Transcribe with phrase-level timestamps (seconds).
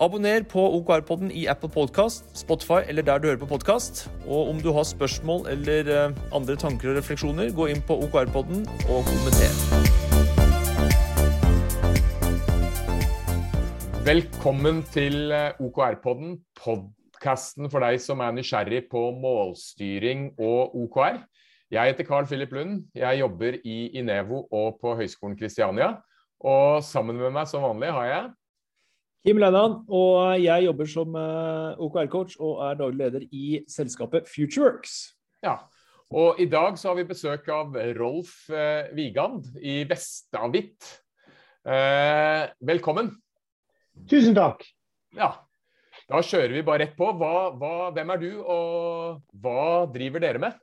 [0.00, 4.06] Abonner på OKR-podden i Apple Podcast, Spotify eller der du hører på podkast.
[4.24, 8.62] Og om du har spørsmål eller eh, andre tanker og refleksjoner, gå inn på OKR-podden
[8.88, 9.52] og kommenter.
[14.08, 21.20] Velkommen til eh, OKR-podden, podkasten for deg som er nysgjerrig på målstyring og OKR.
[21.76, 22.86] Jeg heter Carl Philip Lund.
[22.96, 25.98] Jeg jobber i Inevo og på Høgskolen Kristiania.
[26.40, 28.28] Og sammen med meg som vanlig har jeg
[29.20, 34.94] Kim Lennan, og jeg jobber som eh, OKR-coach og er daglig leder i selskapet Futureworks.
[35.44, 35.58] Ja,
[36.08, 40.88] og i dag så har vi besøk av Rolf eh, Vigand i Vestavit.
[41.68, 43.12] Eh, velkommen.
[44.08, 44.64] Tusen takk.
[45.12, 45.34] Ja,
[46.08, 47.12] da kjører vi bare rett på.
[47.20, 50.56] Hva, hva, hvem er du, og hva driver dere med?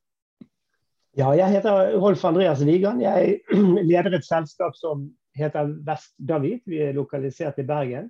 [1.18, 3.06] Ja, jeg heter Rolf Andreas Wigand.
[3.06, 3.38] Jeg
[3.94, 6.66] leder et selskap som heter Vest-David.
[6.66, 8.10] Vi er lokalisert i Bergen.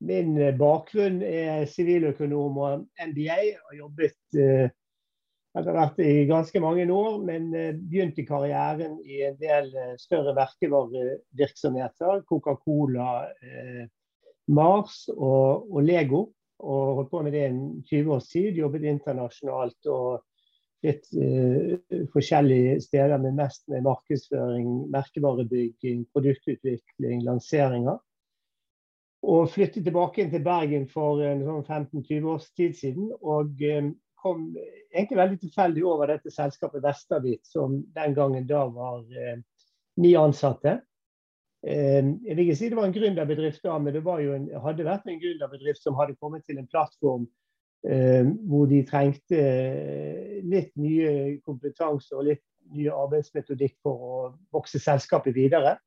[0.00, 3.40] Min eh, bakgrunn er siviløkonom og MBA.
[3.60, 4.70] Har jobbet eh,
[5.58, 9.68] etter hvert i ganske mange år, men eh, begynte karrieren i en del
[10.00, 12.24] større merkevarevirksomheter.
[12.28, 13.10] Coca-Cola,
[14.48, 16.30] Mars og, og, Lego.
[16.60, 18.56] Og holdt på med det en 20 års tid.
[18.56, 20.20] Jobbet internasjonalt og
[20.84, 21.08] litt
[22.12, 27.98] forskjellige steder, men mest med markedsføring, merkevarebygging, produktutvikling, lanseringer.
[29.20, 33.10] Og flyttet tilbake inn til Bergen for sånn 15-20 års tid siden.
[33.20, 33.90] Og um,
[34.22, 34.46] kom
[34.92, 39.40] egentlig veldig tilfeldig over dette selskapet Vesterbit som den gangen da var eh,
[40.00, 40.78] ni ansatte.
[41.66, 45.08] Eh, jeg vil ikke si det var en gründerbedrift da, men det en, hadde vært
[45.08, 47.28] en gründerbedrift som hadde kommet til en plattform
[47.88, 54.18] eh, hvor de trengte eh, litt nye kompetanse og litt nye arbeidsmetodikk for å
[54.54, 55.78] vokse selskapet videre.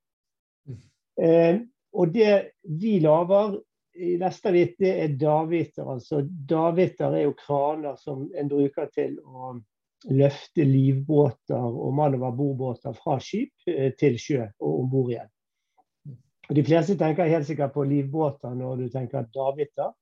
[1.22, 1.62] Eh,
[1.94, 2.34] og det
[2.64, 3.60] vi lager
[3.94, 5.86] i Vestervik, det er daviter.
[5.86, 9.54] Altså, daviter er jo kraner som en bruker til å
[10.10, 15.30] løfte livbåter og manøverbordbåter fra skip eh, til sjø og om bord igjen.
[16.54, 19.94] De fleste tenker helt sikkert på livbåter når du tenker daviter.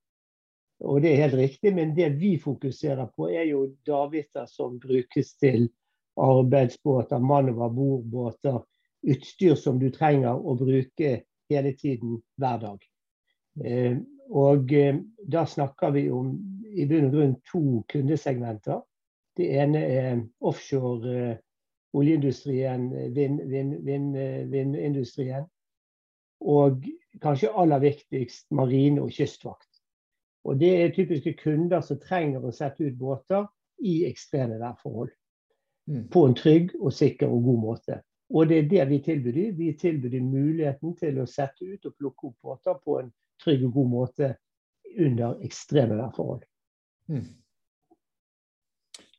[0.82, 5.36] Og det er helt riktig, men det vi fokuserer på, er jo daviter som brukes
[5.38, 5.68] til
[6.18, 8.64] arbeidsbåter, manøverbordbåter.
[9.12, 11.12] Utstyr som du trenger å bruke
[11.52, 12.88] hele tiden, hver dag.
[13.66, 13.98] Eh,
[14.32, 16.34] og eh, da snakker vi om
[16.72, 18.82] i bunn og grunn to kundesegmenter.
[19.38, 21.40] Det ene er offshore eh,
[21.94, 24.46] oljeindustrien, vindindustrien.
[24.52, 25.50] Vind, vind,
[26.42, 26.86] og
[27.22, 29.68] kanskje aller viktigst marine og kystvakt.
[30.44, 33.46] Og Det er typiske kunder som trenger å sette ut båter
[33.86, 35.12] i ekstreme værforhold.
[35.88, 36.08] Mm.
[36.10, 38.02] På en trygg og sikker og god måte.
[38.32, 39.58] Og det er det vi tilbyr dem.
[39.58, 43.12] Vi tilbyr dem muligheten til å sette ut og plukke opp båter på en
[43.44, 44.34] trygg og god måte
[44.98, 46.44] under ekstreme værforhold.
[47.12, 47.26] Mm.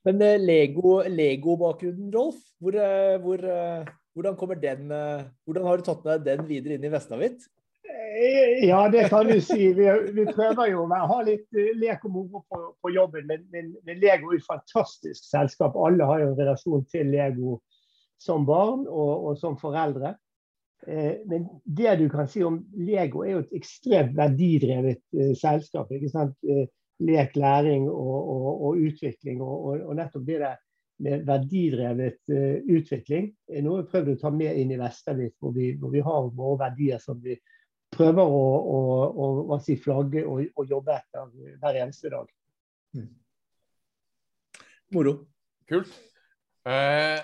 [0.05, 4.95] Men eh, Lego-bakgrunnen, Lego Rolf, hvor, eh, hvor, eh, hvordan, den,
[5.45, 7.45] hvordan, har du tatt med den videre inn i Vestavit?
[8.63, 9.73] Ja, det kan du si.
[9.75, 11.47] Vi, vi prøver jo å ha litt
[11.81, 13.25] lek og moro på, på, jobben.
[13.27, 15.79] Men, men, men, Lego er et fantastisk selskap.
[15.81, 17.57] Alle har jo en relasjon til Lego
[18.23, 20.17] som barn og, og som foreldre.
[21.31, 25.03] men det du kan si om Lego, er jo et ekstremt verdidrevet
[25.39, 25.91] selskap.
[25.95, 26.35] ikke sant?
[27.03, 29.43] lek, læring og, og, og utvikling.
[29.43, 30.61] Og, og, nettopp det der
[31.03, 35.57] med verdidrevet uh, utvikling er noe vi prøvd å ta med inn i Vestervik, hvor,
[35.81, 37.39] hvor, vi har våre verdier som vi
[37.93, 38.45] prøver å,
[38.77, 42.31] å, å si, flagge og, og, jobbe etter hver eneste dag.
[42.97, 43.11] Mm.
[44.95, 45.19] Moro.
[45.69, 45.93] Kult.
[46.69, 47.19] Uh,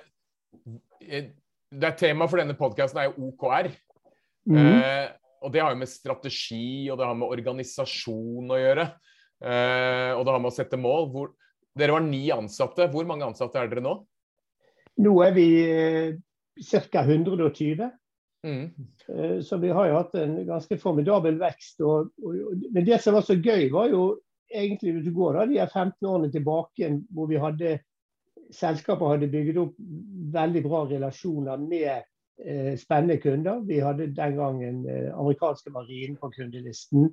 [1.01, 3.71] det er Tema for denne podkasten er jo OKR.
[4.49, 4.59] Mm.
[4.59, 5.09] Eh,
[5.45, 8.87] og Det har jo med strategi og det har med organisasjon å gjøre.
[9.39, 11.11] Eh, og det har med å sette mål.
[11.13, 11.35] Hvor,
[11.79, 12.89] dere var ni ansatte.
[12.91, 13.95] Hvor mange ansatte er dere nå?
[14.99, 16.17] Nå er vi uh,
[16.91, 17.05] ca.
[17.05, 17.85] 120.
[18.47, 18.65] Mm.
[19.07, 21.85] Uh, så vi har jo hatt en ganske formidabel vekst.
[21.87, 24.09] Og, og, men det som var så gøy, var jo
[24.49, 27.77] egentlig hvis du går da, de 15 årene tilbake hvor vi hadde
[28.55, 29.75] selskapet hadde bygget opp
[30.33, 31.91] veldig bra relasjoner med
[32.45, 33.61] eh, spennende kunder.
[33.67, 37.11] Vi hadde den gangen eh, amerikanske marinen på kundelisten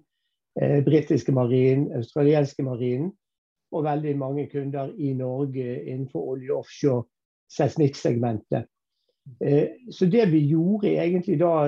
[0.61, 3.11] eh, britiske marinen, australienske marinen
[3.71, 7.03] og veldig mange kunder i Norge innenfor olje, offshore
[7.51, 8.69] seismikksegmentet.
[9.91, 11.65] Så det vi gjorde egentlig da,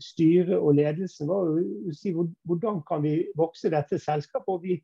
[0.00, 4.52] styret og ledelsen, var å si hvordan kan vi vokse dette selskapet.
[4.52, 4.76] Og vi,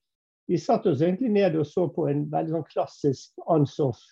[0.53, 4.05] vi satte oss egentlig ned og så på en veldig sånn klassisk Ansoff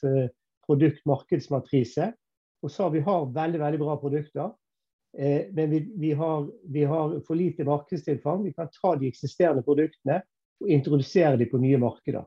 [0.71, 2.11] produkt-markedsmatrise.
[2.63, 4.51] Og sa vi har veldig, veldig bra produkter.
[5.19, 8.45] Eh, men vi, vi, har, vi, har, for lite markedstilfang.
[8.45, 10.21] Vi kan ta de eksisterende produktene
[10.61, 12.27] og introdusere dem på nye markeder.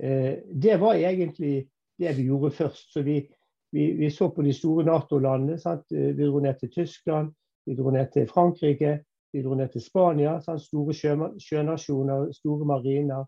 [0.00, 1.68] Eh, det var egentlig
[1.98, 2.92] det vi gjorde først.
[2.92, 3.24] Så vi,
[3.72, 5.58] vi så på de store Nato-landene.
[5.58, 7.32] Eh, vi dro ned til Tyskland,
[7.66, 8.98] vi dro ned til Frankrike,
[9.32, 10.38] vi dro ned til Spania.
[10.44, 10.62] Sant?
[10.62, 13.24] Store sjø, sjønasjoner, store mariner,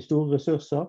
[0.00, 0.86] store ressurser.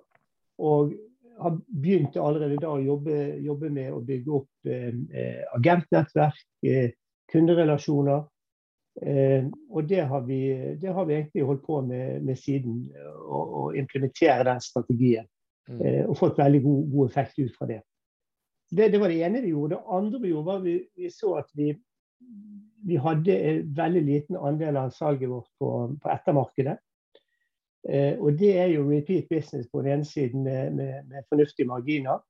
[0.61, 0.93] Og
[1.37, 6.93] har begynt allerede da å jobbe, jobbe med å bygge opp eh, agentnettverk, eh,
[7.31, 8.23] kunderelasjoner.
[9.01, 10.39] Eh, og det har, vi,
[10.79, 12.85] det har, vi, egentlig holdt på med, med siden,
[13.27, 15.27] å, implementere den strategien.
[15.67, 15.81] Mm.
[15.81, 17.81] Eh, og fått veldig god, god, effekt ut fra det.
[18.71, 18.89] det.
[18.93, 19.01] det.
[19.01, 19.75] var det ene vi gjorde.
[19.75, 21.73] Det andre vi gjorde, var vi, vi så at vi,
[22.85, 26.77] vi hadde en veldig liten andel av salget vårt på, på ettermarkedet.
[27.89, 31.67] Eh, og det er jo repeat business på den ene siden med, med, med fornuftige
[31.69, 32.23] marginer.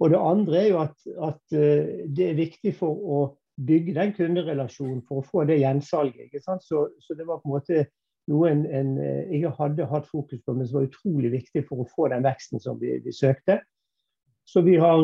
[0.00, 3.18] Og det andre er jo at, at uh, det er viktig for å
[3.66, 6.34] bygge den kunderelasjonen for å få det gjensalget.
[6.42, 7.84] Så, så, det var på en måte
[8.30, 11.84] noe en, en, eh, jeg hadde hatt fokus på, men som var utrolig viktig for
[11.84, 13.60] å få den veksten som vi, vi søkte.
[14.48, 15.00] Så vi har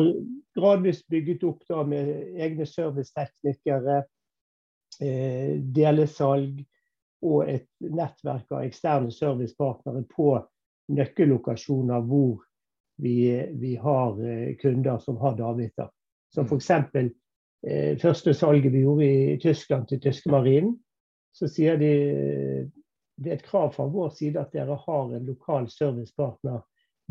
[0.57, 2.09] gradvis bygget opp da med
[2.41, 4.01] egne serviceteknikere,
[5.01, 6.59] eh, delesalg,
[7.21, 10.33] og et nettverk av eksterne servicepartnere på
[10.91, 12.41] nøkkellokasjoner hvor
[13.01, 13.15] vi,
[13.57, 15.89] vi har eh, kunder som har daviter.
[16.33, 16.71] Som f.eks.
[16.71, 20.75] Eh, første salget vi gjorde i Tyskland til tyske marinen.
[21.33, 21.91] Så sier de
[23.21, 26.61] det er et krav fra vår side at dere har en lokal servicepartner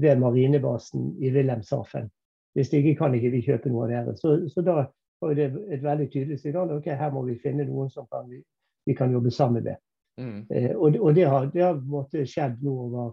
[0.01, 2.09] ved marinebasen i Wilhelmshaven.
[2.55, 4.17] Hvis ikke kan ikke vi kjøpe noe av dere.
[4.19, 4.89] Så, så da
[5.21, 6.73] var det et veldig tydelig signal.
[6.73, 8.41] ok, Her må vi finne noen som kan, vi,
[8.87, 9.79] vi kan jobbe sammen med.
[10.21, 10.41] Mm.
[10.53, 13.11] Eh, og, og, det har, det har skjedd nå over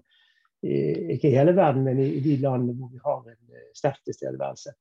[0.68, 4.00] ikke i hele verden, men i, i de landene hvor vi har en eh, sterk
[4.08, 4.74] tilstedeværelse.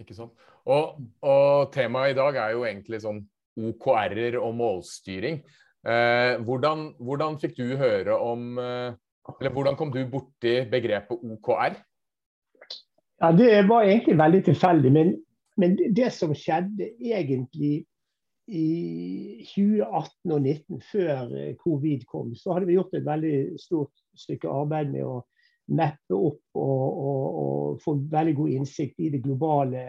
[0.00, 0.46] Ikke sant.
[0.66, 3.22] Og, og, temaet i dag er jo egentlig sånn
[3.56, 5.40] OKR-er og målstyring.
[5.86, 8.96] Eh, hvordan, hvordan, fikk du høre om eh,
[9.38, 11.76] Eller hvordan kom du borti begrepet OKR?
[13.22, 14.92] Ja, Det var egentlig veldig tilfeldig.
[14.92, 15.14] Men,
[15.56, 17.86] men det som skjedde egentlig
[18.46, 24.04] i 2018 og 2019, før eh, covid kom, så hadde vi gjort et veldig stort
[24.16, 25.16] stykke arbeid med å
[25.74, 29.88] mappe opp og, og, og få veldig god innsikt i det globale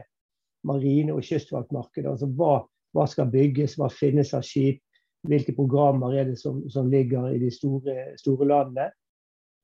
[0.65, 2.09] marine- og kystvaktmarkedet.
[2.09, 2.63] Altså hva,
[2.97, 4.81] hva, skal bygges, hva finnes av skip,
[5.27, 8.89] hvilke programmer er det som, som ligger i de store, store landene.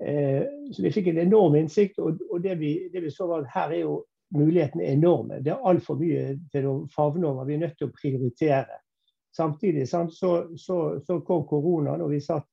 [0.03, 0.43] Eh,
[0.73, 3.53] så vi fikk en enorm innsikt, og, og det, vi, det, vi, så var at
[3.55, 4.01] her er jo
[4.33, 5.41] mulighetene enorme.
[5.43, 7.45] Det er altfor mye til å favne over.
[7.47, 8.79] Vi er nødt til å prioritere.
[9.33, 10.31] Samtidig så, så,
[11.01, 12.45] så, kom koronaen, og vi satt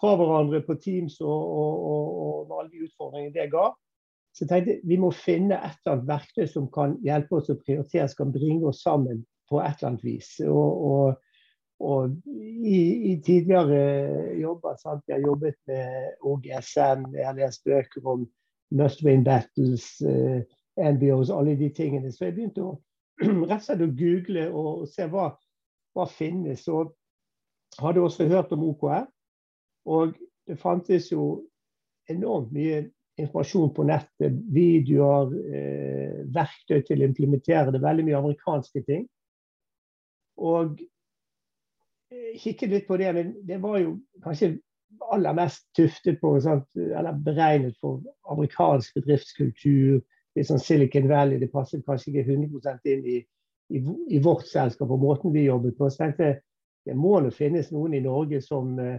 [0.00, 3.70] fra hverandre på Teams og, og, og, og alle de utfordringene det ga.
[4.30, 7.58] Så jeg tenkte vi må finne et eller annet verktøy som kan hjelpe oss å
[7.58, 10.30] prioritere, som kan bringe oss sammen på et eller annet vis.
[10.46, 11.16] Og,
[11.82, 12.78] og i,
[13.10, 15.02] i, tidligere jobber sant?
[15.08, 18.28] Jeg har jobbet med OGSM, jeg har lest bøker om
[18.70, 20.42] Must Win Battles, eh,
[20.76, 22.12] NBOs, alle de tingene.
[22.12, 22.76] Så jeg begynte å
[23.50, 25.30] rett og slett å google og se hva,
[25.96, 26.66] hva finnes.
[26.68, 26.94] Og
[27.80, 29.06] hadde også hørt om OKR.
[29.90, 30.14] Og
[30.46, 31.46] det fantes jo
[32.10, 32.84] enormt mye
[33.20, 34.38] informasjon på nettet.
[34.54, 37.82] Videoer, eh, verktøy til å implementere det.
[37.82, 39.04] Veldig mye amerikanske ting.
[40.40, 40.80] Og
[42.10, 44.54] eh, kikket litt på det, men det var jo kanskje
[45.10, 46.66] aller mest tuftet på, sant?
[46.76, 50.00] eller beregnet for amerikansk bedriftskultur,
[50.36, 51.40] litt sånn Silicon Valley.
[51.40, 53.18] Det passet kanskje ikke 100 inn i,
[53.74, 55.90] i, i, vårt selskap og måten vi jobbet på.
[55.90, 56.40] Så tenkte jeg
[56.88, 58.96] det må nå finnes noen i Norge som uh,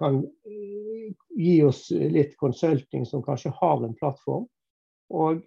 [0.00, 4.46] kan uh, gi oss litt consulting, som kanskje har en plattform.
[5.12, 5.42] Og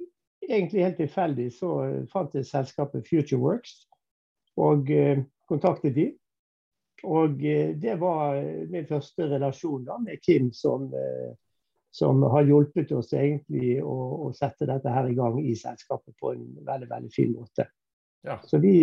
[0.45, 3.79] egentlig helt tilfeldig så uh, fant jeg selskapet FutureWorks
[4.61, 4.89] og
[5.47, 6.09] kontaktet de.
[7.03, 7.39] Og
[7.81, 8.35] det var
[8.69, 10.91] min første relasjon da, med Kim som
[11.91, 16.31] som har hjulpet oss egentlig å, å, sette dette her i gang i selskapet på
[16.31, 17.67] en veldig veldig fin måte.
[18.23, 18.37] Ja.
[18.47, 18.75] Så, vi,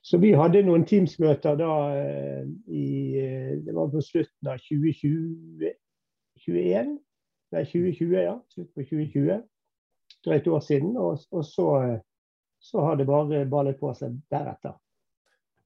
[0.00, 2.86] så, vi, hadde noen Teams-møter da eh, i
[3.66, 5.74] Det var på slutten av 2020,
[6.46, 6.94] 2021.
[7.54, 8.38] Nei, 2020, ja.
[8.54, 9.42] Slutt på 2020.
[10.24, 10.96] Drøyt år siden.
[10.96, 11.68] Og, og så,
[12.62, 14.78] så, har det bare ballet på seg deretter.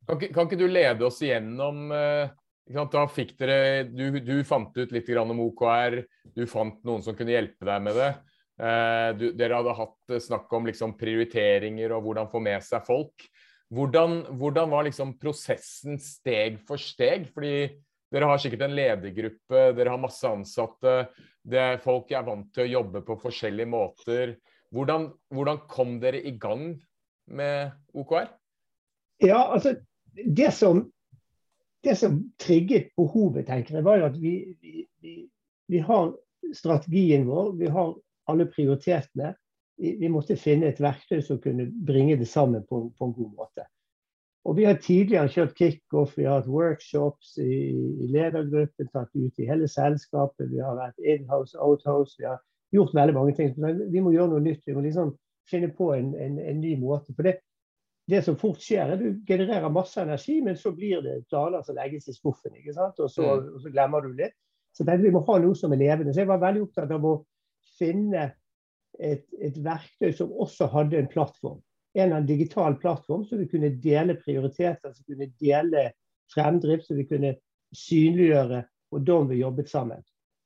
[0.08, 2.28] Kan kan ikke du lede oss igjennom uh
[2.68, 6.02] da fikk dere, du, du, fant ut litt om OKR,
[6.34, 8.10] du fant noen som kunne hjelpe deg med det.
[8.58, 13.28] Eh, du, dere hadde hatt snakk om liksom, prioriteringer og hvordan få med seg folk.
[13.72, 17.28] Hvordan, hvordan, var liksom prosessen steg for steg?
[17.32, 17.68] Fordi
[18.12, 20.98] dere har sikkert en ledergruppe, dere har masse ansatte.
[21.40, 24.36] Det, er folk er vant til å jobbe på forskjellige måter.
[24.74, 26.74] Hvordan, hvordan kom dere i gang
[27.32, 28.28] med OKR?
[29.24, 29.74] Ja, altså
[30.26, 30.92] det som,
[31.84, 35.14] det som trigget behovet, tenker jeg, var jo at vi, vi, vi,
[35.68, 36.12] vi har
[36.54, 37.94] strategien vår, vi har
[38.28, 39.34] alle prioritetene.
[39.78, 43.66] Vi, måtte finne et verktøy som kunne bringe det sammen på, på en god måte.
[44.48, 47.68] Og Vi har tidligere kjørt kickoff, vi har hatt workshops i,
[48.02, 50.48] i ledergruppen, tatt ut i hele selskapet.
[50.50, 52.16] Vi har vært in-house, out-house.
[52.18, 52.40] Vi har
[52.72, 53.52] gjort veldig mange ting.
[53.60, 54.62] Men vi må gjøre noe nytt.
[54.66, 55.12] Vi må liksom
[55.50, 57.12] finne på en, en, en ny måte.
[57.14, 57.36] For det,
[58.08, 61.76] det som fort skjer, er du genererer masse energi, men så blir det planer som
[61.76, 62.54] legges i skuffen.
[62.56, 63.00] ikke sant?
[63.04, 63.50] Og så, mm.
[63.54, 64.36] og så glemmer du litt.
[64.72, 66.14] Så vi må ha noe som er levende.
[66.14, 67.14] Så jeg var veldig opptatt av å
[67.76, 68.30] finne
[68.98, 71.60] et, et verktøy som også hadde en plattform.
[71.98, 75.88] En av en digital plattform, så vi kunne dele prioriteter, så vi kunne dele
[76.32, 77.34] fremdrift, så vi kunne
[77.76, 78.62] synliggjøre
[78.92, 80.04] hvordan vi jobbet sammen.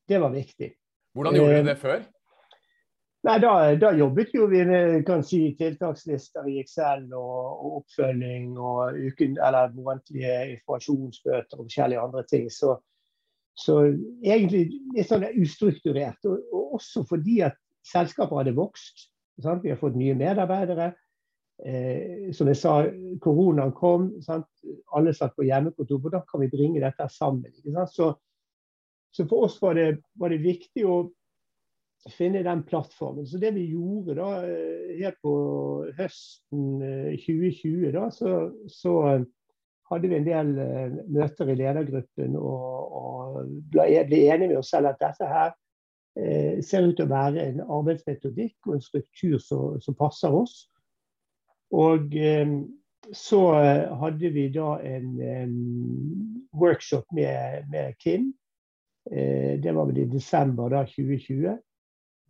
[0.08, 0.72] Det var viktig.
[1.14, 2.02] Hvordan gjorde dere det før?
[3.22, 8.56] Nei, da, da, jobbet jo vi med kan si, tiltakslister i Excel og, og oppfølging
[8.58, 12.48] og uken, eller månedlige informasjonsbøter og forskjellige andre ting.
[12.50, 12.74] Så,
[13.54, 13.76] så
[14.26, 14.64] egentlig
[14.96, 16.18] litt sånn ustrukturert.
[16.26, 17.54] Og, og, også fordi at
[17.86, 19.06] selskapet hadde vokst.
[19.38, 19.62] Sant?
[19.62, 20.90] Vi har fått nye medarbeidere.
[21.62, 22.74] Eh, som jeg sa,
[23.22, 24.10] koronaen kom.
[24.26, 24.50] Sant?
[24.98, 26.02] Alle satt på hjemmekontor.
[26.02, 27.54] Hvordan kan vi bringe dette sammen?
[27.86, 28.12] Så,
[29.14, 31.04] så, for oss var det, var det viktig å
[32.10, 33.26] finne den plattformen.
[33.26, 34.30] Så det vi gjorde da,
[34.98, 35.34] her på
[35.98, 36.82] høsten
[37.22, 38.34] 2020, eh, da, så,
[38.70, 39.24] så eh,
[39.92, 40.52] hadde vi en del
[41.12, 43.40] møter i ledergruppen og, og
[43.72, 45.50] ble, enige med oss selv at dette her
[46.18, 50.62] eh, ser ut til å være en arbeidsmetodikk og en struktur som, som passer oss.
[51.76, 52.56] Og eh,
[53.12, 53.40] så
[53.98, 55.54] hadde vi da en, en
[56.54, 58.32] workshop med, med Kim.
[59.10, 61.58] Eh, det var vel i desember da 2020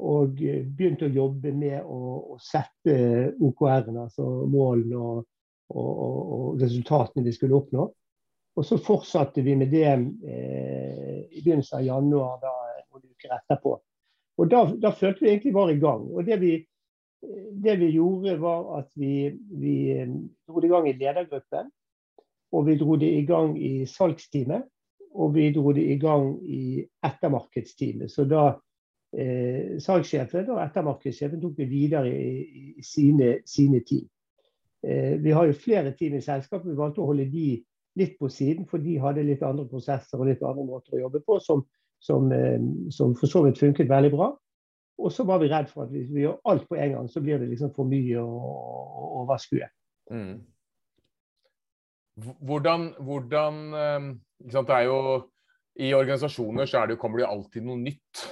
[0.02, 2.00] og eh, begynte å jobbe med å,
[2.34, 2.96] å sette
[3.38, 5.24] OKR-ene, altså målene og,
[5.72, 7.86] og, og, resultatene vi skulle oppnå.
[8.52, 12.52] Og så fortsatte vi med det eh, i begynnelsen av januar, da,
[12.90, 13.78] noen uker etterpå.
[14.40, 16.04] Og da, da, følte vi egentlig var i gang.
[16.10, 16.56] Og det vi,
[17.64, 19.30] det vi gjorde, var at vi,
[19.60, 20.18] vi eh,
[20.48, 21.70] dro det i gang i ledergruppen.
[22.52, 24.68] Og vi dro det i gang i salgsteamet.
[25.12, 28.12] Og vi dro det i gang i ettermarkedsteamet.
[28.12, 28.54] Så da
[29.18, 34.08] eh, salgssjefen og ettermarkedssjefen tok det videre i, i sine, sine, team.
[34.82, 36.70] Eh, vi har jo flere team i selskapet.
[36.70, 37.62] Vi valgte å holde de
[38.00, 41.20] litt på siden, for de hadde litt andre prosesser og litt andre måter å jobbe
[41.26, 41.64] på som,
[42.00, 42.60] som, eh,
[42.94, 44.30] som for så vidt funket veldig bra.
[45.02, 47.20] Og så var vi redd for at hvis vi gjør alt på en gang, så
[47.24, 48.40] blir det liksom for mye å,
[49.22, 49.68] overskue.
[50.12, 50.40] Mm.
[52.44, 54.08] Hvordan, hvordan eh,
[54.44, 54.96] Det er jo
[55.80, 58.24] I organisasjoner så det, kommer det jo alltid noe nytt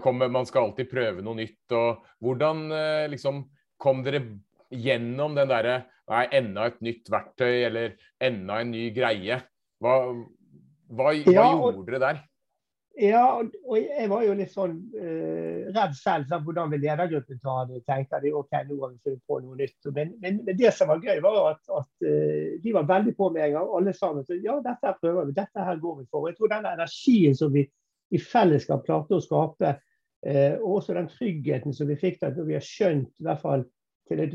[0.00, 1.74] kommer, man skal alltid prøve noe nytt.
[1.76, 3.44] og Hvordan eh, liksom,
[3.76, 4.24] kom dere
[4.72, 9.36] gjennom den derre Nei, enda et nytt verktøy eller enda en ny greie.
[9.80, 9.94] Hva,
[10.90, 12.18] hva, hva ja, og, gjorde dere der?
[13.00, 17.62] Ja, og jeg var jo litt sånn uh, redd selv for hvordan vil ledergruppen ta
[17.70, 17.80] det.
[17.88, 19.78] tenkte de, ok, nå har vi funnet på noe nytt.
[19.96, 23.30] Men, men, men, det som var gøy, var at, at uh, de var veldig på
[23.32, 23.70] med en gang.
[23.78, 24.26] Alle sammen.
[24.28, 26.28] Så, ja, dette her prøver vi, dette her går vi for.
[26.28, 27.64] Jeg tror den energien som vi
[28.12, 29.76] i fellesskap klarte å skape.
[30.26, 33.64] Eh, og også den tryggheten som vi fikk da vi har skjønt i hvert fall
[34.10, 34.34] til et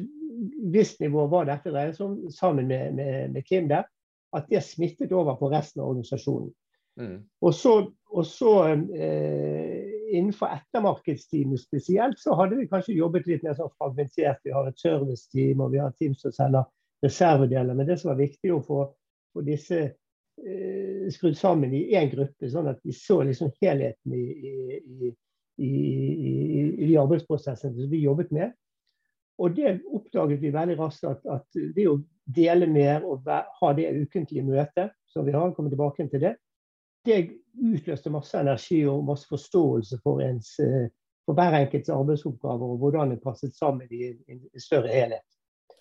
[0.73, 3.87] visst nivå hva dette dreier seg om, sammen med, med, med, Kim der,
[4.35, 6.51] at det smittet over på resten av organisasjonen.
[6.97, 7.17] Mm.
[7.45, 7.73] Og så,
[8.09, 9.85] og så eh,
[10.17, 14.41] innenfor ettermarkedsteamet spesielt, så hadde vi kanskje jobbet litt mer sånn fragmentert.
[14.43, 16.65] Vi har et serviceteam og vi har et team som selger
[17.05, 17.77] reservedeler.
[17.77, 18.87] Men det som var viktig få,
[19.33, 19.83] få disse
[21.13, 24.25] skrudd sammen i én gruppe, sånn at vi så liksom helheten i,
[24.77, 25.11] i,
[25.57, 28.53] i, i, de arbeidsprosessene som vi jobbet med.
[29.37, 33.91] Og det oppdaget vi veldig raskt at, at det å dele mer og ha det
[34.01, 36.35] ukentlige møtet som vi har, komme tilbake til det,
[37.07, 37.19] det
[37.57, 40.89] utløste masse energi og masse forståelse for, ens, eh,
[41.25, 45.25] for hver enkelts arbeidsoppgaver og hvordan det passet sammen i en større helhet.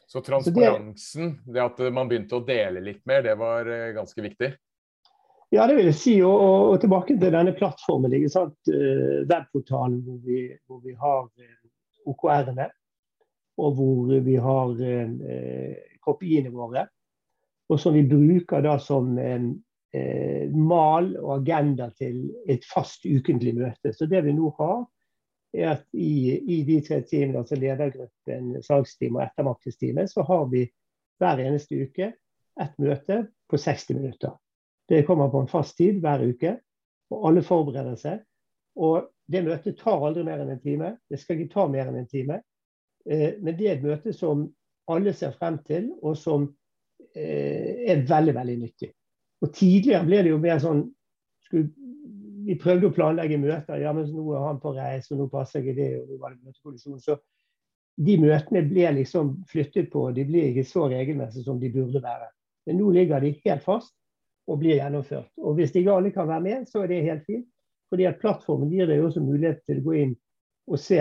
[0.07, 4.53] Så transparensen, det at man begynte å dele litt mer, det var eh, ganske viktig?
[5.51, 6.15] Ja, det vil jeg si.
[6.23, 8.15] Og, og, tilbake til denne plattformen?
[8.15, 11.57] Eh, webportalen hvor vi, hvor vi har eh,
[12.07, 12.69] OKR-ene.
[13.57, 14.73] Og hvor vi har
[16.05, 16.83] kopiene våre.
[17.73, 19.47] Og som vi bruker da som en
[20.53, 22.19] mal og agenda til
[22.53, 23.95] et fast ukentlig møte.
[23.97, 24.83] Så det vi nå har,
[25.57, 30.67] er at i, i de tre teamene, altså ledergruppen, salgsteam og ettermarkedsteamet, så har vi
[31.21, 32.13] hver eneste uke
[32.61, 34.37] ett møte på 60 minutter.
[34.89, 36.57] Det kommer på en fast tid hver uke,
[37.13, 38.21] og alle forbereder seg.
[38.77, 40.93] Og det møtet tar aldri mer enn en time.
[41.11, 42.41] Det skal ikke ta mer enn en time.
[43.09, 44.47] Eh, men det er et møte som
[44.91, 46.47] alle ser frem til, og som
[47.15, 48.93] eh, er veldig, veldig nyttig.
[49.43, 50.85] Og Tidligere ble det jo mer sånn
[51.47, 51.71] skulle,
[52.47, 53.81] Vi prøvde å planlegge møter.
[53.83, 55.88] ja, men Nå er han på reis, og nå passer ikke det.
[56.00, 57.00] og nå var det møtekollisjon.
[57.03, 57.19] Så
[58.07, 60.11] de møtene ble liksom flyttet på.
[60.12, 62.31] De blir ikke så regelmessige som de burde være.
[62.67, 63.95] Men nå ligger de helt fast
[64.47, 65.31] og blir gjennomført.
[65.43, 67.47] Og Hvis ikke alle kan være med, så er det helt fint.
[67.91, 70.17] Fordi at Plattformen gir deg også mulighet til å gå inn
[70.67, 71.00] og se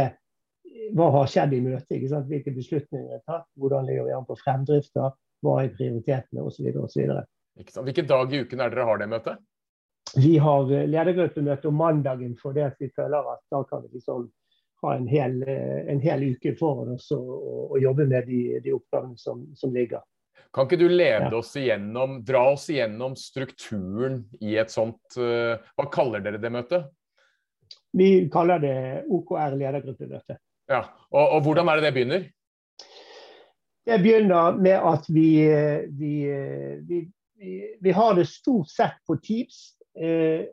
[0.94, 1.92] hva har skjedd i møtet.
[1.98, 2.28] ikke sant?
[2.30, 6.70] Hvilke beslutninger er tatt, hvordan ligger vi an på fremdrifter, hva er prioritetene osv.
[7.56, 9.42] Hvilken dag i uken er dere har det møtet?
[10.16, 14.28] Vi har eh, ledergruppemøte om mandagen fordi vi føler at da kan vi liksom
[14.84, 18.42] ha en hel, eh, en hel uke foran oss og, og, og jobbe med de,
[18.64, 20.04] de oppgavene som, som ligger.
[20.56, 21.34] Kan ikke du lede ja.
[21.36, 26.86] oss igjennom, dra oss igjennom strukturen i et sånt uh, Hva kaller dere det møtet?
[27.92, 28.78] Vi kaller det
[29.12, 30.38] OKR ledergruppemøte.
[30.72, 30.80] Ja,
[31.12, 32.24] og, og, hvordan er det det begynner?
[33.86, 35.28] Det begynner med at vi,
[36.00, 36.14] vi,
[36.88, 37.02] vi,
[37.84, 39.75] vi har det stort sett på Teams.
[39.96, 40.46] Eh,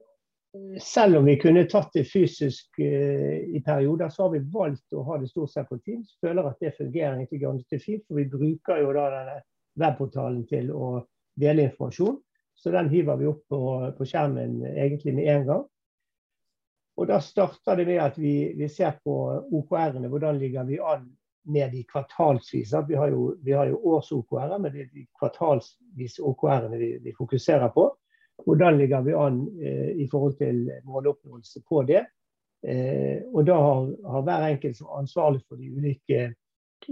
[0.80, 5.04] selv om vi kunne tatt det fysisk eh, i perioder, så har vi valgt å
[5.06, 6.16] ha det stort sett på Teams.
[6.20, 9.38] Føler at det fungerer egentlig ganske fint, for vi bruker jo da denne
[9.80, 10.92] webportalen til å
[11.40, 12.20] dele informasjon.
[12.54, 13.60] Så den hiver vi opp på,
[13.96, 15.64] på skjermen egentlig med en gang.
[17.00, 19.14] Og Da starter det med at vi, vi ser på
[19.50, 20.08] OKR-ene.
[20.08, 21.08] Hvordan ligger vi an
[21.44, 22.74] med de kvartalsvis?
[22.88, 27.88] Vi har jo, jo års-OKR-er, men det er de kvartalsvis OKR-ene vi, vi, fokuserer på.
[28.44, 32.04] Hvordan ligger vi an eh, i forhold til måloppnåelse på det?
[32.62, 36.26] Eh, og Da har, har hver enkelt som er ansvarlig for de ulike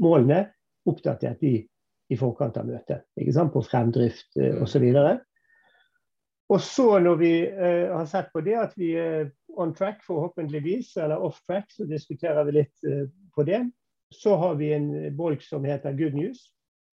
[0.02, 0.44] målene
[0.86, 1.56] oppdatert de
[2.10, 3.04] i forkant av møtet.
[3.18, 3.52] Ikke sant?
[3.54, 4.86] På fremdrift eh, osv.
[6.50, 10.96] Og så når vi eh, har sett på det at vi er on track forhåpentligvis,
[10.96, 13.62] eller off track, så diskuterer vi litt eh, på det.
[14.10, 16.48] Så har vi en bolk som heter good news.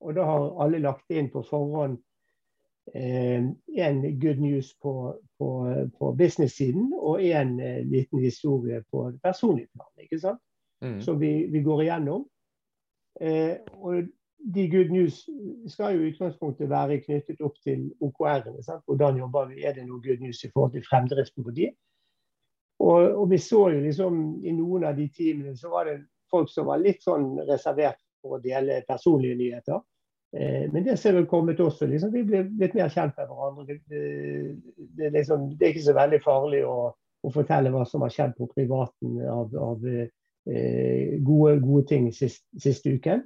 [0.06, 1.98] Og da har alle lagt inn på forhånd
[2.96, 5.50] en good news på, på,
[6.00, 9.92] på business-siden og en eh, liten historie på personlig plan.
[10.00, 10.42] ikke sant?
[10.82, 11.02] Mm.
[11.02, 12.28] Som vi, vi, går igjennom.
[13.22, 14.08] Eh, og
[14.56, 15.26] de good news
[15.68, 18.80] skal jo i utgangspunktet være knyttet opp til OKR-ene.
[18.86, 19.64] Hvordan jobber vi?
[19.66, 21.72] Er det noe good news i forhold til fremdriften på de?
[22.80, 25.98] Og, og, vi så jo liksom i noen av de teamene så var det
[26.32, 29.82] folk som var litt sånn reservert for å dele personlige nyheter.
[30.36, 31.88] Eh, men det ser vel kommet også.
[31.88, 33.66] Liksom, vi blir litt mer kjent med hverandre.
[33.68, 38.04] Det, det, det, liksom, det, er ikke så veldig farlig å, å, fortelle hva som
[38.04, 43.24] har skjedd på privaten av, av eh, gode, gode, ting sist, siste uken.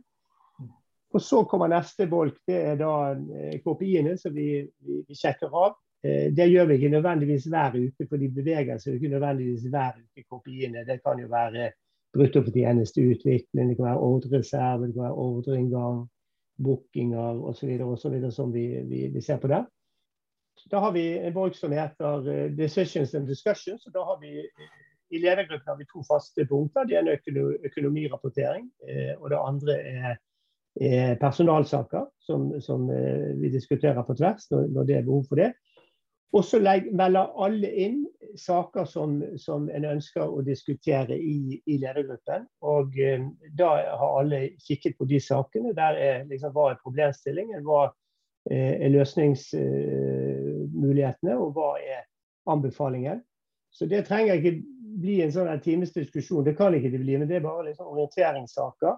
[1.12, 2.38] Og Så kommer neste bolk.
[2.48, 5.76] Det er da eh, KPI-ene som vi, vi, vi, sjekker av.
[6.06, 9.98] Eh, det gjør vi ikke nødvendigvis hver uke, for de beveger seg ikke nødvendigvis hver
[9.98, 10.28] uke.
[10.30, 10.86] KPI-ene.
[10.88, 11.74] Det kan jo være
[12.12, 16.02] bruttofortjeneste, utvikling, det kan være ordreserve, det kan være ordreinngang,
[16.64, 17.72] bookinger osv.
[18.32, 19.66] som vi, vi, vi, ser på der.
[20.72, 23.86] Da har vi en bolk som heter eh, Decisions and Discussions.
[23.88, 24.42] og da har vi
[25.12, 26.86] I ledergruppen har vi to faste punkter.
[26.88, 28.70] Det ene er økonomirapportering,
[29.20, 30.14] og det andre er
[30.80, 35.50] Eh, personalsaker som, som, eh, vi diskuterer på tvers når, det er behov for det.
[36.32, 38.08] Og så melder alle inn
[38.40, 42.48] saker som, som en ønsker å diskutere i, i ledergruppen.
[42.64, 43.20] Og eh,
[43.60, 43.68] da
[44.00, 45.74] har alle kikket på de sakene.
[45.76, 47.64] Der er liksom, Hva er problemstillingen?
[47.68, 47.92] Hva
[48.50, 51.36] eh, er løsningsmulighetene?
[51.36, 52.02] og hva er
[52.48, 53.22] anbefalingen?
[53.72, 54.64] Så det trenger ikke
[55.02, 56.46] bli en sånn timesdiskusjon.
[56.48, 58.94] Det kan ikke det bli, men det er bare liksom orienteringssaker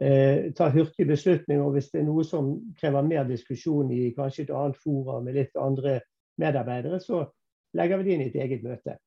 [0.00, 1.70] eh, ta hurtige beslutninger.
[1.74, 2.44] Hvis det er noe som
[2.78, 5.92] krever mer diskusjon i kanskje et annet fora med litt andre
[6.38, 7.24] medarbeidere, så
[7.76, 8.98] legger vi det inn i et eget møte.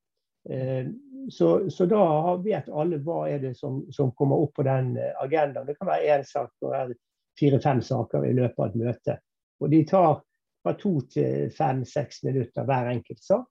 [0.50, 0.88] Eh,
[1.30, 5.14] så, så, da vet alle hva er det som, som kommer opp på den eh,
[5.22, 5.68] agendaen.
[5.68, 6.94] Det kan være én sak og
[7.40, 9.18] fire-fem saker i løpet av et møte.
[9.62, 10.22] Og de tar
[10.62, 13.50] fra to til fem-seks minutter hver enkelt sak.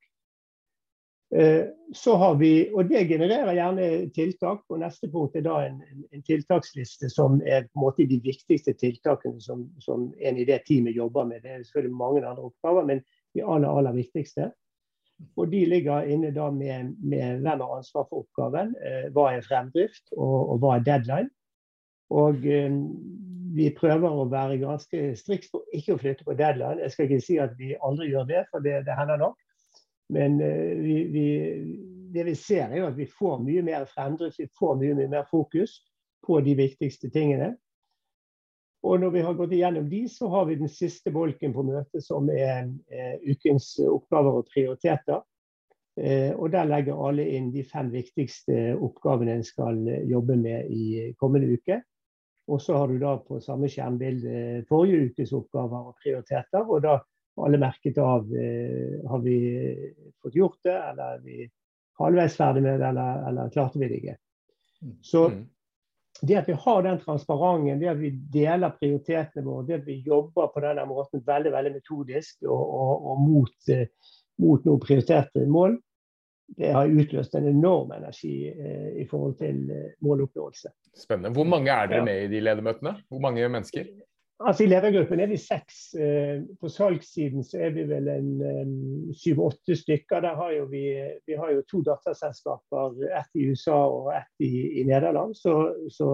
[1.34, 1.64] Eh,
[1.94, 4.64] så har vi, og Det genererer gjerne tiltak.
[4.68, 5.78] og Neste punkt er da en,
[6.12, 10.62] en tiltaksliste som er på en måte de viktigste tiltakene som, som en i det
[10.66, 11.42] teamet jobber med.
[11.42, 14.50] Det er selvfølgelig mange andre oppgaver, men de aller, aller viktigste.
[15.36, 19.44] Og De ligger inne da med, med hvem har ansvar for oppgaven, eh, hva er
[19.44, 21.30] fremdrift og, og, hva er deadline.
[22.10, 22.72] Og eh,
[23.50, 26.80] Vi prøver å være ganske strikt på ikke å flytte på deadline.
[26.84, 29.38] Jeg skal ikke si at vi aldri gjør det, for det, det hender nok.
[30.14, 31.26] Men eh, vi, vi,
[32.14, 35.10] det vi ser, er jo at vi får mye mer fremdrift, vi får mye, mye
[35.18, 35.80] mer fokus
[36.26, 37.54] på de viktigste tingene.
[38.82, 42.04] Og når vi har gått igjennom de, så har vi den siste bolken på møtet,
[42.04, 45.20] som er eh, ukens oppgaver og prioriteter.
[46.00, 51.12] Eh, og Der legger alle inn de fem viktigste oppgavene en skal jobbe med i
[51.20, 51.82] kommende uke.
[52.50, 56.64] Og så har du da på samme skjermbilde forrige ukes oppgaver og prioriteter.
[56.64, 56.96] Og da
[57.40, 59.38] alle merket av eh, har vi
[60.22, 61.44] fått gjort det, eller er vi
[62.00, 64.16] halvveis ferdig med det, eller, eller klarte vi det ikke.
[64.80, 64.96] Mm.
[65.04, 65.40] Så mm.
[66.22, 70.00] Det at vi har den transparenten, det at vi deler prioritetene våre, det at vi
[70.06, 73.86] jobber på denne måten veldig veldig metodisk og, og, og mot, eh,
[74.42, 75.78] mot noen prioriterte mål,
[76.58, 80.72] det har utløst en enorm energi eh, i forhold til eh, måloppnåelse.
[80.98, 81.32] Spennende.
[81.36, 82.96] Hvor mange er dere med i de ledermøtene?
[83.08, 83.86] Hvor mange mennesker?
[84.40, 85.80] Altså I ledergruppen er vi seks.
[86.00, 88.30] Eh, på salgssiden så er vi vel en
[89.12, 90.22] syv-åtte stykker.
[90.24, 90.84] Der har vi,
[91.26, 95.36] vi, har jo to datterselskaper, ett i USA og ett i, i Nederland.
[95.36, 95.54] Så,
[95.92, 96.08] så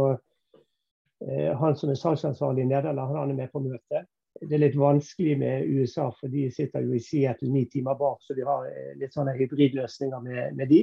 [1.23, 4.11] eh, han som er salgsansvarlig i Nederland, han er med på møtet.
[4.43, 8.19] Det er litt vanskelig med USA, for de sitter jo i Seattle ni timer bak.
[8.27, 10.83] Så vi har eh, litt sånne hybridløsninger med, med de.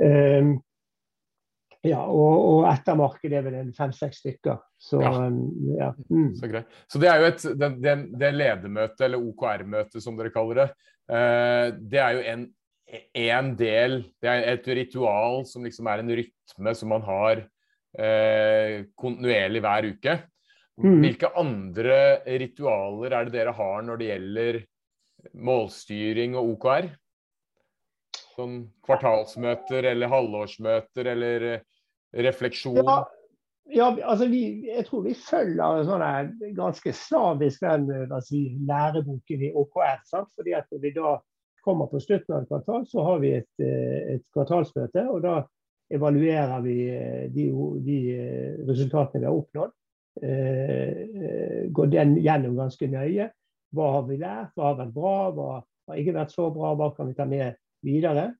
[0.00, 0.58] Um,
[1.86, 4.58] ja, og, og ettermarkedet er vel en fem-seks stykker.
[4.80, 5.12] Så, ja.
[5.16, 5.38] Um,
[5.78, 5.90] ja.
[6.12, 6.34] Mm.
[6.36, 6.64] Så.
[6.92, 10.66] Så det er jo et det, det, det ledermøtet, eller OKR-møtet som dere kaller det,
[11.08, 12.44] eh, det er jo en,
[13.22, 17.44] en, del Det er et ritual som liksom er en rytme som man har
[17.96, 20.18] eh, kontinuerlig hver uke.
[20.80, 21.00] Mm.
[21.00, 22.00] Hvilke andre
[22.40, 24.60] ritualer er det dere har når det gjelder
[25.48, 26.92] målstyring og OKR?
[28.40, 31.64] Sånn kvartalsmøter eller halvårsmøter eller eh,
[32.24, 32.80] refleksjon?
[32.80, 33.00] Ja,
[33.68, 36.04] ja altså vi, jeg tror vi følger sånn
[36.56, 40.00] ganske slavisk den eh, si, læreboken i OKR.
[40.08, 40.32] Sant?
[40.38, 41.16] fordi at Når vi da
[41.64, 45.04] kommer på slutten av et kvartal, så har vi et, eh, et kvartalsmøte.
[45.12, 45.36] og Da
[45.90, 46.78] evaluerer vi
[47.34, 47.50] de,
[47.84, 47.98] de
[48.68, 49.72] resultatene vi har oppnådd.
[51.74, 53.26] Går den gjennom ganske nøye.
[53.74, 55.48] Hva har vi lært, hva har vært bra, hva
[55.90, 58.30] har ikke vært så bra, hva kan vi ta med videre.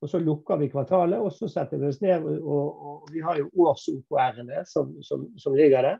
[0.00, 2.24] Og Så lukker vi kvartalet, og så setter vi oss ned.
[2.24, 5.98] og, og, Vi har jo års-OKR-ene som, som, som, ligger der.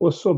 [0.00, 0.36] Og så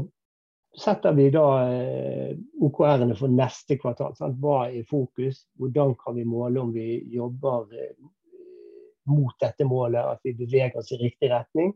[0.80, 4.16] setter vi da eh, OKR-ene for neste kvartal.
[4.16, 4.38] Sant?
[4.40, 5.44] Hva er fokus?
[5.60, 7.92] Hvordan kan vi måle om vi jobber eh,
[9.10, 11.74] mot dette målet, at vi beveger oss i riktig retning?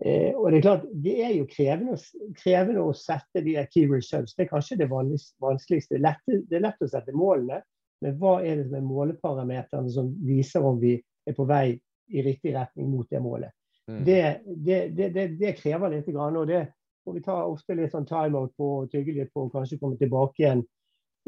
[0.00, 1.96] Eh, og Det er klart, det er jo krevende,
[2.40, 4.32] krevende å sette de key results.
[4.32, 6.00] Det er kanskje det vanskeligste.
[6.00, 7.62] Lette, det er lett å sette målene.
[8.04, 11.78] Men hva er det som er måleparameterne som viser om vi er på vei
[12.12, 13.54] i riktig retning mot det målet?
[13.86, 14.02] Mm.
[14.04, 14.20] Det,
[14.66, 16.08] det, det, det, krever litt.
[16.10, 16.66] Grann, og det
[17.06, 19.98] får vi ta ofte litt sånn timeout på og tygge litt på og kanskje komme
[20.00, 20.64] tilbake igjen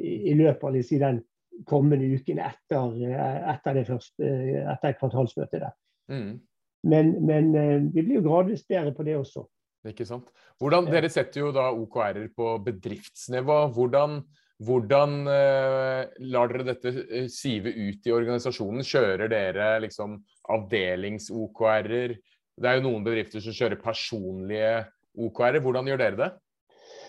[0.02, 1.22] i, i løpet av si, den
[1.66, 2.98] kommende uken etter,
[3.54, 4.32] etter det første,
[4.74, 5.64] etter kvartalsmøtet.
[5.64, 5.76] der.
[6.12, 6.34] Mm.
[6.86, 9.46] Men, men, eh, vi blir jo gradvis bedre på det også.
[10.58, 13.60] Hvordan, dere setter jo da OKR-er på bedriftsnivå.
[13.74, 14.20] Hvordan
[14.58, 18.82] hvordan eh, lar dere dette eh, sive ut i organisasjonen?
[18.86, 20.18] Kjører dere liksom
[20.54, 22.16] avdelings-OKR-er?
[22.58, 24.72] Det er jo noen bedrifter som kjører personlige
[25.14, 25.62] OKR-er.
[25.62, 26.30] Hvordan gjør dere det?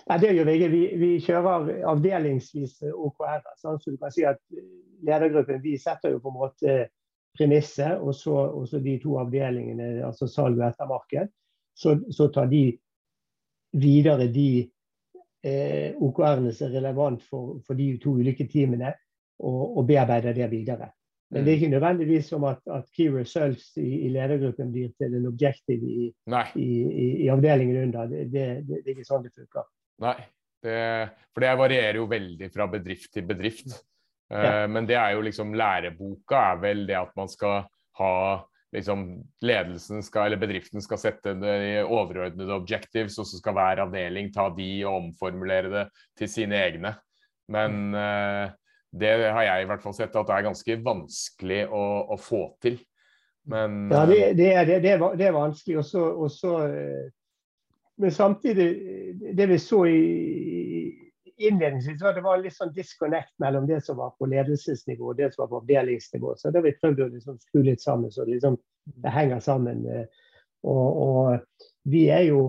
[0.09, 0.69] Nei, det gjør Vi ikke.
[0.73, 3.41] Vi, vi kjører avdelingsvis OKR.
[3.61, 4.41] Sånn, så du kan si at
[5.05, 6.79] Ledergruppen vi setter jo på en måte
[7.37, 11.29] premisset, og så, og de to avdelingene, altså salg og ettermarked,
[11.77, 12.63] så, så tar de
[13.79, 14.67] videre de
[15.45, 18.93] eh, OKR-ene som er relevant for, for, de to ulike teamene,
[19.39, 20.89] og, og bearbeider det videre.
[21.29, 25.13] Men det er ikke nødvendigvis som at, at key results i, i, ledergruppen blir til
[25.13, 26.07] en objektiv i,
[26.57, 26.69] i,
[27.21, 28.09] i, avdelingen under.
[28.09, 29.67] Det, det, det, er ikke sånn det funker.
[30.01, 30.15] Nei,
[30.63, 33.77] for det varierer jo veldig fra bedrift til bedrift.
[34.29, 34.63] Ja.
[34.63, 37.63] Uh, men det er jo liksom læreboka er vel det at man skal
[37.97, 38.11] ha
[38.75, 39.05] liksom,
[39.41, 44.49] ledelsen skal, eller bedriften skal sette det overordnede objectives, og så skal hver avdeling ta
[44.55, 45.85] de og omformulere det
[46.19, 46.93] til sine egne.
[47.49, 48.51] Men uh,
[48.91, 52.43] det har jeg i hvert fall sett at det er ganske vanskelig å, å få
[52.61, 52.79] til.
[53.49, 55.79] Men Ja, det, det, er, det, er, det er, vanskelig.
[55.81, 57.05] Også, også, eh,
[58.01, 58.67] men samtidig,
[59.37, 59.99] det vi så i
[61.39, 65.31] innledningsvis var det var litt sånn disconnect mellom det som var på ledelsesnivå og det
[65.33, 66.35] som var på avdelingsnivå.
[66.37, 68.57] Så det har vi prøvd å liksom skru litt sammen, så liksom
[69.03, 69.85] det henger sammen.
[69.87, 70.25] Eh,
[70.67, 72.41] og, og, vi er jo,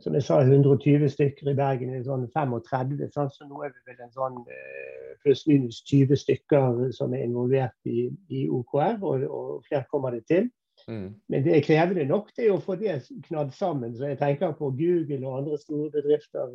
[0.00, 1.94] som jeg sa, 120 stykker i Bergen.
[1.94, 3.34] i sånn 35, Sant?
[3.34, 8.06] så nå er vi vel en sånn eh, pluss-minus 20 stykker som er involvert i,
[8.30, 10.48] i OKR, og, og flere kommer det til.
[10.86, 11.16] Mm.
[11.28, 13.96] Men det er krevende nok det å få det knadd sammen.
[13.96, 16.52] Så jeg tenker på Google og andre store bedrifter.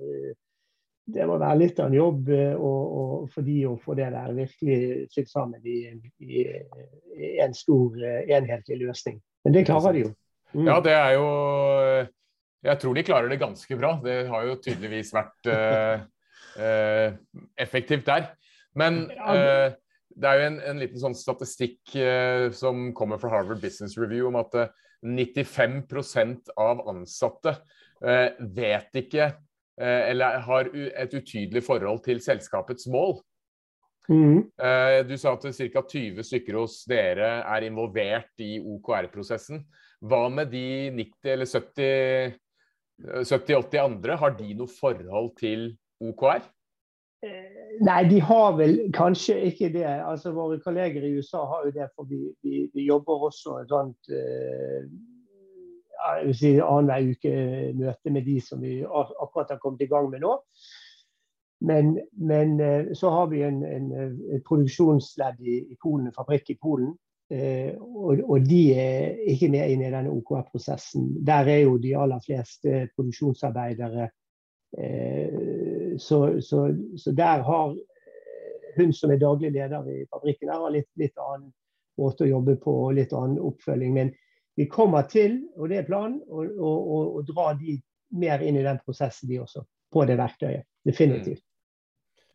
[1.12, 4.10] Eh, det må være litt av en jobb og, og for de å få det
[4.13, 4.80] der virkelig
[5.13, 5.84] sydd sammen i,
[6.24, 6.45] i,
[7.17, 9.21] i, en stor enhetlig løsning.
[9.45, 10.15] Men det klarer de jo.
[10.52, 10.65] Mm.
[10.67, 11.28] Ja, det er jo
[12.62, 13.95] Jeg tror de klarer det ganske bra.
[14.04, 16.04] Det har jo tydeligvis vært uh,
[16.62, 17.08] uh,
[17.58, 18.28] effektivt der.
[18.78, 19.71] Men uh,
[20.12, 21.95] det er jo en, en liten sånn statistikk
[22.54, 24.54] som kommer fra Harvard Business Review om at
[25.02, 27.56] 95% av ansatte
[28.02, 29.30] vet ikke
[29.82, 33.17] eller har et utydelig forhold til selskapets mål.
[34.12, 34.44] Mm.
[35.08, 35.82] Du sa at ca.
[35.82, 39.63] 20 stykker hos dere er involvert i OKR-prosessen.
[40.02, 44.17] Hva med de 90 eller 70-80 andre?
[44.17, 46.41] Har de noe forhold til OKR?
[47.22, 49.86] Eh, nei, de har vel kanskje ikke det.
[49.86, 53.70] Altså, Våre kolleger i USA har jo det, for vi, vi, vi jobber også et
[53.70, 54.02] sånt
[56.38, 57.34] si annenhver uke
[57.78, 60.38] møte med de som vi akkurat har kommet i gang med nå.
[61.62, 66.50] Men, men uh, så har vi en, en, en produksjonsledd i, i Polen, en fabrikk
[66.56, 66.96] i Polen,
[67.32, 71.14] Eh, og, og, de er ikke med inn i denne OKR-prosessen.
[71.28, 74.10] Der er jo de aller fleste produksjonsarbeidere.
[74.78, 76.66] Eh, så, så,
[76.98, 77.78] så, der har
[78.76, 81.54] hun som er daglig leder i fabrikken, der har litt, litt annen
[82.00, 83.96] måte å jobbe på og litt annen oppfølging.
[83.96, 84.12] Men
[84.60, 87.78] vi kommer til, og det er planen, å dra de
[88.20, 89.64] mer inn i den prosessen, de også.
[89.92, 90.68] På det verktøyet.
[90.88, 91.44] Definitivt.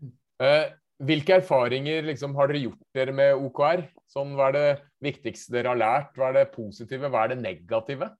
[0.00, 0.12] Mm.
[0.42, 0.66] Uh,
[1.08, 3.84] hvilke erfaringer liksom, har dere gjort dere med OKR?
[4.12, 4.68] Sånn, hva er det
[5.04, 6.12] viktigste dere har lært?
[6.16, 8.10] Hva er det positive, hva er det negative?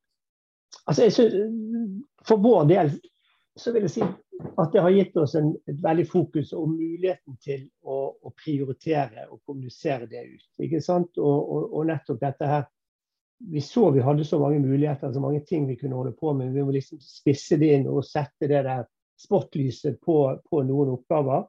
[0.85, 2.97] Altså, synes, for vår del
[3.57, 4.07] så vil jeg si
[4.61, 9.25] at det har gitt oss en, et veldig fokus og muligheten til å, å, prioritere
[9.31, 10.49] og kommunisere det ut.
[10.61, 11.17] ikke sant?
[11.17, 12.67] Og, og, og, nettopp dette her
[13.38, 16.55] Vi så vi hadde så mange muligheter, så mange ting vi kunne holde på med.
[16.55, 18.87] Vi må liksom spisse det inn og sette det der
[19.20, 21.44] spotlyset på, på noen oppgaver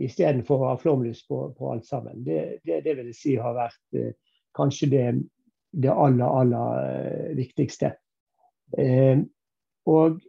[0.00, 2.22] istedenfor å ha flomlys på, på, alt sammen.
[2.24, 4.14] Det, det, det, vil jeg si har vært eh,
[4.56, 5.06] kanskje det,
[5.70, 7.92] det, aller, aller eh, viktigste.
[8.78, 9.20] Eh,
[9.90, 10.20] og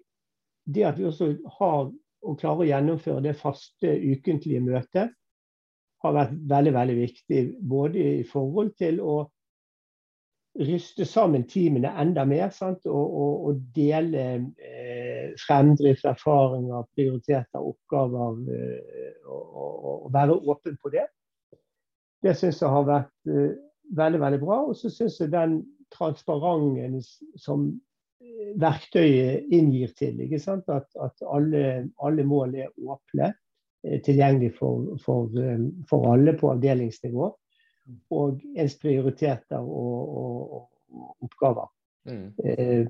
[0.65, 1.91] det at vi også har
[2.23, 5.11] og klarer å gjennomføre det faste ukentlige møtet,
[6.03, 7.41] har vært veldig, veldig viktig.
[7.59, 9.17] Både i forhold til å
[10.59, 12.85] ryste sammen teamene enda mer sant?
[12.85, 14.25] Og, og, og dele
[14.61, 18.39] eh, fremdrift, erfaringer, prioriterte oppgaver.
[18.53, 21.07] Eh, og, og, være åpen på det.
[22.23, 23.55] Det syns jeg har vært eh,
[23.97, 24.59] veldig veldig bra.
[24.69, 25.61] Og så syns jeg den
[25.93, 27.01] transparenten
[27.41, 27.69] som
[28.21, 33.33] eh, verktøyet inngir til, at, at alle, alle, mål er åpne,
[33.87, 37.33] eh, tilgjengelig for, for, eh, for alle på avdelingsnivå
[38.13, 41.71] og ens prioriteter og, og, og oppgaver.
[42.05, 42.33] Mm.
[42.45, 42.85] Eh,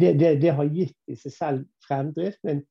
[0.00, 2.62] det, det, det, har gitt i seg selv fremdrift, men,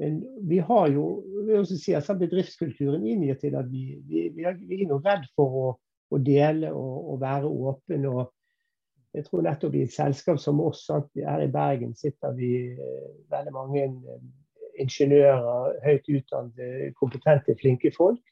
[0.00, 1.04] men vi har jo
[1.44, 5.28] vil også si at bedriftskulturen inngir til at vi, vi, vi, er, vi noe redd
[5.36, 5.68] for å,
[6.08, 8.08] å dele og, og, være åpen.
[8.08, 8.32] og
[9.16, 13.08] jeg tror nettopp i et selskap som oss, sant, her i Bergen sitter vi eh,
[13.32, 14.24] veldig mange eh,
[14.78, 18.22] ingeniører, høyt utdannede, kompetente, flinke folk.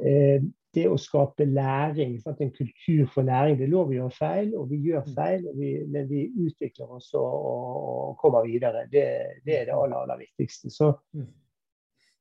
[0.00, 0.42] Eh,
[0.74, 2.40] det å skape læring, sant?
[2.40, 3.58] en kultur for læring.
[3.58, 5.12] Det er lov å gjøre feil, og vi gjør mm.
[5.16, 8.86] feil, vi, men vi utvikler oss og, og kommer videre.
[8.92, 9.04] Det,
[9.44, 10.72] det, er det aller, aller viktigste.
[10.72, 11.28] Så, mm.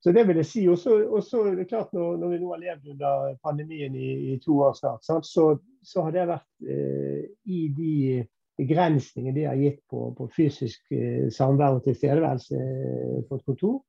[0.03, 0.65] så det vil jeg si.
[0.71, 4.37] Og så er det klart, når, når, vi nå har levd under pandemien i, i
[4.43, 7.95] to år snart, så, så, har det vært eh, i de
[8.61, 13.79] begrensningene det har gitt på, på fysisk eh, samvær og tilstedeværelse eh, på et kontor,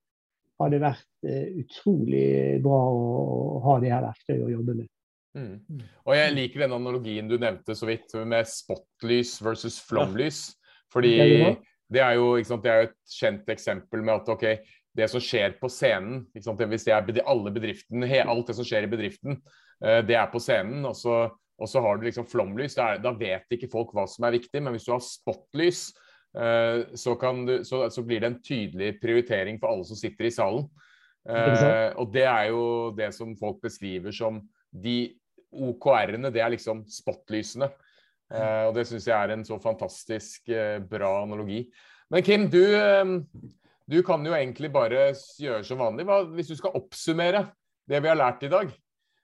[0.63, 2.27] har det vært eh, utrolig
[2.65, 4.91] bra å ha det her verktøyet å jobbe med.
[5.33, 5.83] Mm.
[6.05, 10.51] Og jeg liker den analogien du nevnte så vidt, med spotlys versus flomlys.
[10.93, 11.17] Fordi
[11.93, 14.47] det er jo sant, det er et kjent eksempel med at ok,
[14.93, 18.85] det som skjer på scenen sant, Hvis det er alle bedriften, alt det som skjer
[18.85, 19.39] i bedriften,
[19.85, 20.85] eh, det er på scenen.
[20.85, 22.77] og så, og så har du liksom flomlys.
[22.77, 24.61] Er, da vet ikke folk hva som er viktig.
[24.61, 25.91] Men hvis du har spotlys,
[26.33, 27.13] så,
[27.47, 30.65] du, så, så, blir det en tydelig prioritering for alle som sitter i salen.
[31.29, 32.63] Uh, og det er jo
[32.97, 34.41] det som folk beskriver som
[34.73, 35.13] de
[35.53, 37.69] OKR-ene, det er liksom spotlysene.
[38.33, 40.49] Uh, og det syns jeg er en så fantastisk
[40.89, 41.67] bra analogi.
[42.13, 42.65] Men Kim, du,
[43.89, 46.09] du kan jo egentlig bare gjøre som vanlig.
[46.09, 47.47] Hva, hvis du skal oppsummere
[47.89, 48.73] det vi har lært i dag,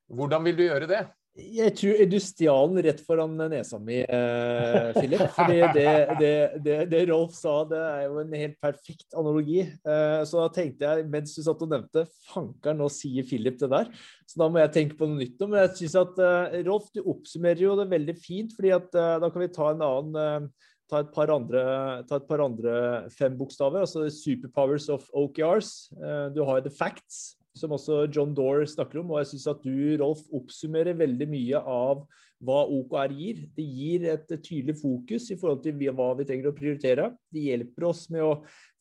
[0.09, 1.03] hvordan vil du gjøre det?
[1.39, 5.23] Jeg tror du stjal den rett foran nesa mi, eh, Philip.
[5.37, 6.33] fordi det, det,
[6.65, 9.61] det, det, Rolf sa, det er jo en helt perfekt analogi.
[9.63, 13.71] Eh, så da tenkte jeg, mens du satt og nevnte, fanker, nå sier Philip det
[13.71, 13.93] der.
[14.27, 15.39] Så da må jeg tenke på noe nytt.
[15.45, 18.57] Men jeg synes at eh, Rolf, du oppsummerer jo det veldig fint.
[18.57, 21.63] fordi at eh, da kan vi ta en annen, eh, ta et par andre,
[22.09, 22.75] ta et par andre
[23.15, 23.87] fem bokstaver.
[23.87, 25.93] altså Superpowers of OKRs.
[26.35, 29.13] Du har The Facts, som også John Dore snakker om.
[29.13, 32.05] Og jeg syns at du, Rolf, oppsummerer veldig mye av
[32.45, 33.45] hva OKR gir.
[33.57, 37.11] Det gir et tydelig fokus i forhold til hva vi trenger å prioritere.
[37.33, 38.35] Det hjelper oss med å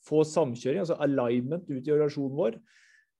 [0.08, 2.60] få samkjøring, altså alignment, ut i organisasjonen vår.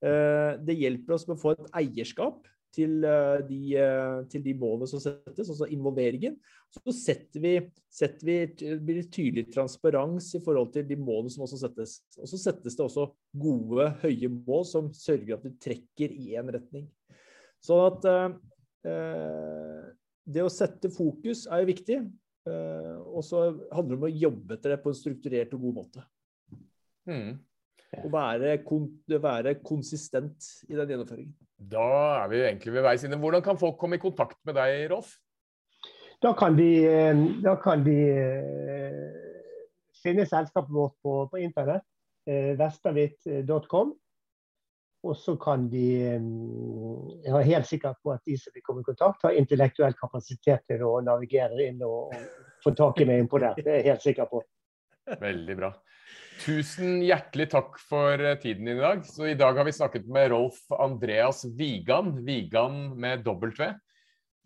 [0.08, 4.54] Eh, det hjelper oss med å få et eierskap til eh, de, eh, til de
[4.58, 6.36] målene som settes, altså involveringen.
[6.74, 7.52] Så setter vi,
[7.92, 8.36] setter vi,
[8.84, 11.98] blir tydelig transparens i forhold til de målene som også settes.
[12.20, 13.08] Og så settes det også
[13.40, 16.86] gode, høye mål som sørger at vi trekker i én retning.
[17.64, 18.08] Sånn at
[18.86, 19.88] eh,
[20.28, 22.00] det å sette fokus er jo viktig.
[22.48, 25.78] Eh, og så handler det om å jobbe etter det på en strukturert og god
[25.82, 26.04] måte.
[27.08, 27.38] Mm.
[27.96, 31.32] Og være, kon være, konsistent i den gjennomføringen.
[31.56, 31.86] Da
[32.22, 33.16] er vi egentlig ved veis ende.
[33.18, 35.14] Hvordan kan folk komme i kontakt med deg, Rolf?
[36.22, 39.06] Da kan de, eh, da kan de eh,
[40.02, 41.86] finne selskapet vårt på, på internett.
[42.28, 43.94] Vestavit.com.
[45.08, 48.88] Og så kan de Jeg er helt sikker på at de som vil komme i
[48.88, 53.40] kontakt, har intellektuell kapasitet til å navigere inn og, og få tak i meg innpå
[53.40, 53.54] det.
[53.62, 54.42] Det er jeg helt sikker på.
[55.22, 55.72] Veldig bra.
[56.38, 59.04] Tusen hjertelig takk for eh, tiden din i dag.
[59.06, 63.72] Så I dag har vi snakket med Rolf Andreas Vigan, Vigan med W.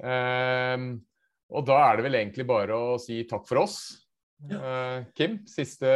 [0.03, 0.87] Eh,
[1.53, 3.79] og da er det vel egentlig bare å si takk for oss.
[4.49, 5.93] Eh, Kim, siste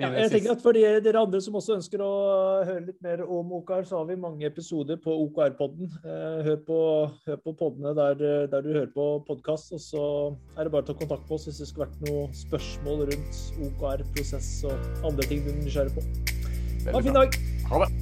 [0.00, 2.12] ja, jeg tenker at For dere andre som også ønsker å
[2.64, 5.90] høre litt mer om OKR, så har vi mange episoder på OKR-podden.
[6.02, 6.62] Eh, hør,
[7.26, 9.74] hør, på poddene der, der, du hører på podkast.
[9.76, 10.04] Og så
[10.56, 13.42] er det bare å ta kontakt med oss hvis det skulle vært noen spørsmål rundt
[13.68, 16.06] OKR, prosess og andre ting du er nysgjerrig på.
[16.88, 17.38] Ha en fin dag.
[17.70, 18.01] Ha det.